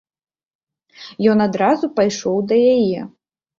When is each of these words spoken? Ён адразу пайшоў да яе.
Ён 1.35 1.45
адразу 1.47 1.85
пайшоў 2.01 2.37
да 2.49 2.61
яе. 2.75 2.99